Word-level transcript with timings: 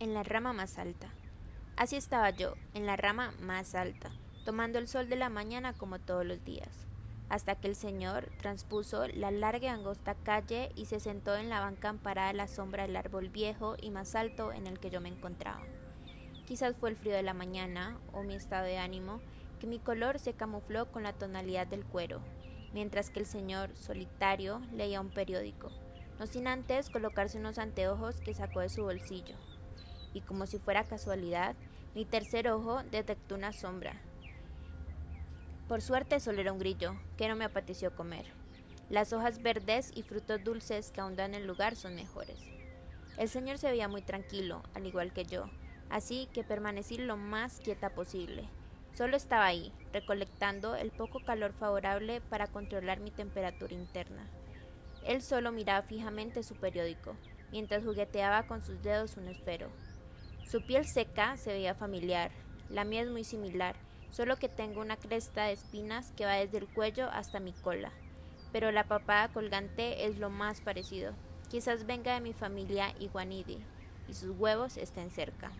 en 0.00 0.14
la 0.14 0.22
rama 0.22 0.52
más 0.52 0.78
alta. 0.78 1.08
Así 1.76 1.96
estaba 1.96 2.30
yo, 2.30 2.54
en 2.74 2.86
la 2.86 2.96
rama 2.96 3.32
más 3.40 3.74
alta, 3.74 4.10
tomando 4.44 4.78
el 4.78 4.88
sol 4.88 5.08
de 5.08 5.16
la 5.16 5.28
mañana 5.28 5.72
como 5.72 5.98
todos 5.98 6.24
los 6.24 6.44
días, 6.44 6.86
hasta 7.28 7.56
que 7.56 7.68
el 7.68 7.74
señor 7.74 8.30
transpuso 8.38 9.08
la 9.08 9.30
larga 9.30 9.66
y 9.66 9.70
angosta 9.70 10.14
calle 10.14 10.70
y 10.76 10.86
se 10.86 11.00
sentó 11.00 11.36
en 11.36 11.48
la 11.48 11.60
banca 11.60 11.88
amparada 11.88 12.28
a 12.28 12.34
la 12.34 12.48
sombra 12.48 12.84
del 12.84 12.96
árbol 12.96 13.28
viejo 13.28 13.76
y 13.80 13.90
más 13.90 14.14
alto 14.14 14.52
en 14.52 14.66
el 14.66 14.78
que 14.78 14.90
yo 14.90 15.00
me 15.00 15.08
encontraba. 15.08 15.62
Quizás 16.46 16.76
fue 16.76 16.90
el 16.90 16.96
frío 16.96 17.14
de 17.14 17.22
la 17.22 17.34
mañana 17.34 17.98
o 18.12 18.22
mi 18.22 18.34
estado 18.34 18.66
de 18.66 18.78
ánimo 18.78 19.20
que 19.58 19.66
mi 19.66 19.78
color 19.78 20.18
se 20.18 20.34
camufló 20.34 20.92
con 20.92 21.02
la 21.02 21.14
tonalidad 21.14 21.66
del 21.66 21.84
cuero, 21.84 22.20
mientras 22.72 23.10
que 23.10 23.20
el 23.20 23.26
señor 23.26 23.74
solitario 23.74 24.60
leía 24.72 25.00
un 25.00 25.10
periódico, 25.10 25.70
no 26.18 26.26
sin 26.26 26.46
antes 26.46 26.90
colocarse 26.90 27.38
unos 27.38 27.58
anteojos 27.58 28.20
que 28.20 28.34
sacó 28.34 28.60
de 28.60 28.68
su 28.68 28.82
bolsillo 28.82 29.36
y 30.14 30.22
como 30.22 30.46
si 30.46 30.58
fuera 30.58 30.84
casualidad, 30.84 31.54
mi 31.94 32.06
tercer 32.06 32.48
ojo 32.48 32.82
detectó 32.90 33.34
una 33.34 33.52
sombra. 33.52 34.00
Por 35.68 35.82
suerte 35.82 36.20
solo 36.20 36.40
era 36.40 36.52
un 36.52 36.58
grillo, 36.58 36.94
que 37.16 37.28
no 37.28 37.36
me 37.36 37.44
apeteció 37.44 37.94
comer. 37.94 38.26
Las 38.90 39.12
hojas 39.12 39.42
verdes 39.42 39.90
y 39.94 40.02
frutos 40.02 40.42
dulces 40.44 40.90
que 40.90 41.00
aún 41.00 41.16
dan 41.16 41.34
el 41.34 41.46
lugar 41.46 41.76
son 41.76 41.94
mejores. 41.94 42.38
El 43.16 43.28
señor 43.28 43.58
se 43.58 43.70
veía 43.70 43.88
muy 43.88 44.02
tranquilo, 44.02 44.62
al 44.74 44.86
igual 44.86 45.12
que 45.12 45.24
yo, 45.24 45.50
así 45.88 46.28
que 46.32 46.44
permanecí 46.44 46.98
lo 46.98 47.16
más 47.16 47.60
quieta 47.60 47.90
posible. 47.90 48.48
Solo 48.92 49.16
estaba 49.16 49.46
ahí, 49.46 49.72
recolectando 49.92 50.76
el 50.76 50.90
poco 50.90 51.20
calor 51.20 51.52
favorable 51.52 52.20
para 52.20 52.46
controlar 52.46 53.00
mi 53.00 53.10
temperatura 53.10 53.74
interna. 53.74 54.26
Él 55.04 55.22
solo 55.22 55.50
miraba 55.50 55.82
fijamente 55.82 56.42
su 56.42 56.54
periódico, 56.54 57.16
mientras 57.50 57.84
jugueteaba 57.84 58.46
con 58.46 58.62
sus 58.62 58.82
dedos 58.82 59.16
un 59.16 59.28
esfero. 59.28 59.68
Su 60.46 60.62
piel 60.62 60.86
seca 60.86 61.36
se 61.36 61.52
veía 61.52 61.74
familiar, 61.74 62.30
la 62.68 62.84
mía 62.84 63.02
es 63.02 63.10
muy 63.10 63.24
similar, 63.24 63.76
solo 64.10 64.36
que 64.36 64.48
tengo 64.48 64.80
una 64.80 64.96
cresta 64.96 65.44
de 65.44 65.52
espinas 65.52 66.12
que 66.16 66.24
va 66.24 66.34
desde 66.34 66.58
el 66.58 66.68
cuello 66.68 67.08
hasta 67.10 67.40
mi 67.40 67.52
cola. 67.52 67.92
Pero 68.52 68.70
la 68.70 68.84
papada 68.84 69.28
colgante 69.28 70.06
es 70.06 70.18
lo 70.18 70.30
más 70.30 70.60
parecido. 70.60 71.12
Quizás 71.50 71.86
venga 71.86 72.14
de 72.14 72.20
mi 72.20 72.32
familia 72.32 72.94
iguanidi 73.00 73.58
y 74.08 74.14
sus 74.14 74.36
huevos 74.38 74.76
estén 74.76 75.10
cerca. 75.10 75.50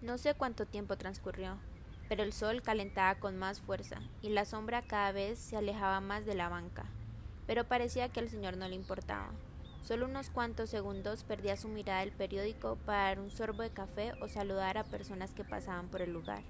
No 0.00 0.16
sé 0.16 0.34
cuánto 0.34 0.64
tiempo 0.64 0.96
transcurrió, 0.96 1.58
pero 2.08 2.22
el 2.22 2.32
sol 2.32 2.62
calentaba 2.62 3.18
con 3.18 3.36
más 3.36 3.60
fuerza 3.60 3.98
y 4.22 4.28
la 4.28 4.44
sombra 4.44 4.82
cada 4.82 5.10
vez 5.10 5.38
se 5.38 5.56
alejaba 5.56 6.00
más 6.00 6.24
de 6.24 6.34
la 6.34 6.48
banca. 6.48 6.86
Pero 7.46 7.64
parecía 7.64 8.08
que 8.10 8.20
al 8.20 8.28
señor 8.28 8.56
no 8.56 8.68
le 8.68 8.76
importaba. 8.76 9.32
Solo 9.88 10.04
unos 10.04 10.28
cuantos 10.28 10.68
segundos 10.68 11.24
perdía 11.24 11.56
su 11.56 11.66
mirada 11.66 12.00
del 12.00 12.12
periódico 12.12 12.76
para 12.84 13.04
dar 13.04 13.20
un 13.20 13.30
sorbo 13.30 13.62
de 13.62 13.70
café 13.70 14.12
o 14.20 14.28
saludar 14.28 14.76
a 14.76 14.84
personas 14.84 15.32
que 15.32 15.44
pasaban 15.44 15.88
por 15.88 16.02
el 16.02 16.12
lugar, 16.12 16.42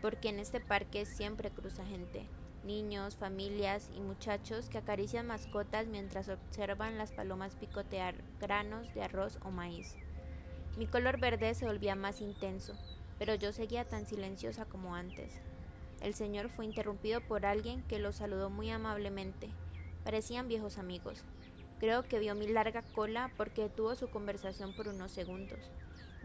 porque 0.00 0.28
en 0.28 0.38
este 0.38 0.60
parque 0.60 1.04
siempre 1.04 1.50
cruza 1.50 1.84
gente, 1.84 2.28
niños, 2.62 3.16
familias 3.16 3.90
y 3.96 4.00
muchachos 4.00 4.68
que 4.68 4.78
acarician 4.78 5.26
mascotas 5.26 5.88
mientras 5.88 6.28
observan 6.28 6.96
las 6.96 7.10
palomas 7.10 7.56
picotear 7.56 8.14
granos 8.38 8.94
de 8.94 9.02
arroz 9.02 9.40
o 9.44 9.50
maíz. 9.50 9.96
Mi 10.78 10.86
color 10.86 11.18
verde 11.18 11.56
se 11.56 11.66
volvía 11.66 11.96
más 11.96 12.20
intenso, 12.20 12.74
pero 13.18 13.34
yo 13.34 13.52
seguía 13.52 13.84
tan 13.84 14.06
silenciosa 14.06 14.64
como 14.64 14.94
antes. 14.94 15.32
El 16.00 16.14
señor 16.14 16.50
fue 16.50 16.66
interrumpido 16.66 17.20
por 17.20 17.46
alguien 17.46 17.82
que 17.88 17.98
lo 17.98 18.12
saludó 18.12 18.48
muy 18.48 18.70
amablemente. 18.70 19.50
Parecían 20.04 20.46
viejos 20.46 20.78
amigos, 20.78 21.24
Creo 21.78 22.04
que 22.04 22.18
vio 22.18 22.34
mi 22.34 22.48
larga 22.48 22.82
cola 22.82 23.30
porque 23.36 23.62
detuvo 23.62 23.94
su 23.94 24.08
conversación 24.08 24.74
por 24.74 24.88
unos 24.88 25.12
segundos. 25.12 25.58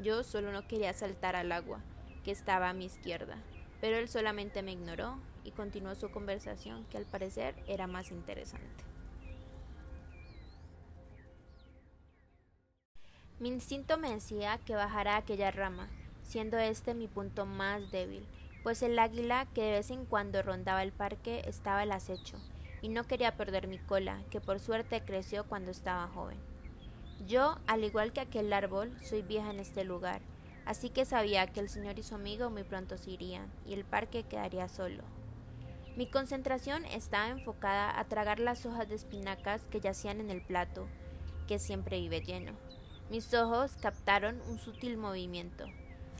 Yo 0.02 0.24
solo 0.24 0.52
no 0.52 0.68
quería 0.68 0.94
saltar 0.94 1.36
al 1.36 1.52
agua, 1.52 1.82
que 2.24 2.32
estaba 2.32 2.70
a 2.70 2.74
mi 2.74 2.86
izquierda, 2.86 3.38
pero 3.82 3.98
él 3.98 4.08
solamente 4.08 4.62
me 4.62 4.72
ignoró 4.72 5.18
y 5.44 5.52
continuó 5.52 5.96
su 5.96 6.10
conversación, 6.10 6.86
que 6.86 6.98
al 6.98 7.06
parecer 7.06 7.56
era 7.68 7.88
más 7.88 8.12
interesante. 8.12 8.84
Mi 13.40 13.50
instinto 13.50 13.98
me 13.98 14.12
decía 14.12 14.60
que 14.66 14.76
bajara 14.76 15.18
aquella 15.18 15.52
rama, 15.52 15.90
siendo 16.24 16.60
este 16.60 16.94
mi 16.94 17.08
punto 17.08 17.46
más 17.46 17.92
débil, 17.92 18.26
pues 18.64 18.84
el 18.84 18.98
águila 19.00 19.48
que 19.54 19.64
de 19.64 19.72
vez 19.72 19.90
en 19.90 20.06
cuando 20.06 20.42
rondaba 20.44 20.84
el 20.84 20.92
parque 20.92 21.42
estaba 21.48 21.82
al 21.82 21.92
acecho, 21.92 22.38
y 22.82 22.90
no 22.90 23.04
quería 23.04 23.38
perder 23.38 23.68
mi 23.68 23.78
cola, 23.78 24.22
que 24.30 24.42
por 24.42 24.60
suerte 24.60 25.02
creció 25.02 25.46
cuando 25.46 25.72
estaba 25.72 26.08
joven. 26.08 26.40
Yo, 27.28 27.58
al 27.68 27.84
igual 27.84 28.14
que 28.14 28.22
aquel 28.22 28.52
árbol, 28.52 28.92
soy 29.04 29.22
vieja 29.22 29.52
en 29.52 29.60
este 29.60 29.84
lugar, 29.84 30.22
así 30.66 30.90
que 30.90 31.06
sabía 31.06 31.48
que 31.48 31.60
el 31.60 31.70
señor 31.70 32.00
y 32.00 32.04
su 32.04 32.16
amigo 32.16 32.50
muy 32.50 32.64
pronto 32.64 32.98
se 32.98 33.12
irían, 33.12 33.52
y 33.66 33.74
el 33.74 33.86
parque 33.86 34.24
quedaría 34.24 34.68
solo. 34.68 35.04
Mi 35.96 36.10
concentración 36.10 36.86
estaba 36.86 37.30
enfocada 37.30 38.00
a 38.00 38.06
tragar 38.06 38.40
las 38.40 38.66
hojas 38.66 38.88
de 38.88 38.96
espinacas 38.96 39.68
que 39.70 39.82
yacían 39.82 40.20
en 40.20 40.30
el 40.30 40.42
plato, 40.42 40.88
que 41.48 41.60
siempre 41.60 42.00
vive 42.00 42.22
lleno. 42.22 42.54
Mis 43.10 43.34
ojos 43.34 43.74
captaron 43.82 44.42
un 44.48 44.58
sutil 44.58 44.98
movimiento, 44.98 45.66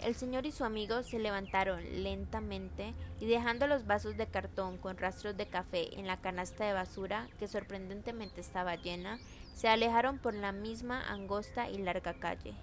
el 0.02 0.16
señor 0.16 0.46
y 0.46 0.52
su 0.52 0.64
amigo 0.64 1.04
se 1.04 1.20
levantaron 1.20 2.04
lentamente 2.04 2.94
y 3.20 3.28
dejando 3.28 3.68
los 3.68 3.86
vasos 3.86 4.18
de 4.18 4.28
cartón 4.28 4.78
con 4.78 4.98
rastros 4.98 5.38
de 5.38 5.48
café 5.48 5.98
en 6.00 6.08
la 6.08 6.18
canasta 6.18 6.66
de 6.66 6.74
basura, 6.74 7.28
que 7.38 7.48
sorprendentemente 7.48 8.42
estaba 8.42 8.76
llena, 8.76 9.20
se 9.54 9.68
alejaron 9.68 10.18
por 10.18 10.34
la 10.34 10.52
misma 10.52 11.02
angosta 11.08 11.70
y 11.70 11.78
larga 11.78 12.14
calle. 12.16 12.56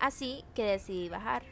Así 0.00 0.44
que 0.54 0.64
decidí 0.64 1.08
bajar. 1.08 1.42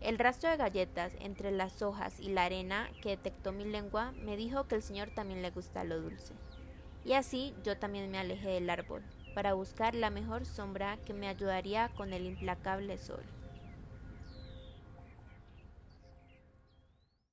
El 0.00 0.18
rastro 0.18 0.50
de 0.50 0.56
galletas 0.56 1.12
entre 1.20 1.50
las 1.50 1.80
hojas 1.80 2.20
y 2.20 2.30
la 2.30 2.44
arena 2.44 2.90
que 3.02 3.10
detectó 3.10 3.52
mi 3.52 3.64
lengua 3.64 4.12
me 4.12 4.36
dijo 4.36 4.64
que 4.64 4.74
el 4.74 4.82
señor 4.82 5.10
también 5.10 5.42
le 5.42 5.50
gusta 5.50 5.84
lo 5.84 6.00
dulce. 6.00 6.34
Y 7.04 7.12
así 7.12 7.54
yo 7.62 7.78
también 7.78 8.10
me 8.10 8.18
alejé 8.18 8.48
del 8.48 8.68
árbol, 8.68 9.02
para 9.34 9.54
buscar 9.54 9.94
la 9.94 10.10
mejor 10.10 10.44
sombra 10.44 10.98
que 11.04 11.14
me 11.14 11.28
ayudaría 11.28 11.88
con 11.90 12.12
el 12.12 12.26
implacable 12.26 12.98
sol. 12.98 13.22